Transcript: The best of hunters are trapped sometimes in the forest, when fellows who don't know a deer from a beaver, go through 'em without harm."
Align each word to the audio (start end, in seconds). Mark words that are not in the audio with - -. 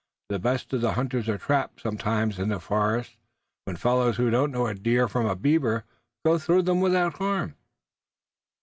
The 0.29 0.39
best 0.39 0.73
of 0.73 0.81
hunters 0.81 1.29
are 1.29 1.37
trapped 1.37 1.81
sometimes 1.81 2.39
in 2.39 2.49
the 2.49 2.59
forest, 2.59 3.17
when 3.65 3.75
fellows 3.75 4.17
who 4.17 4.31
don't 4.31 4.49
know 4.51 4.65
a 4.65 4.73
deer 4.73 5.07
from 5.07 5.27
a 5.27 5.35
beaver, 5.35 5.83
go 6.25 6.39
through 6.39 6.67
'em 6.67 6.81
without 6.81 7.19
harm." 7.19 7.53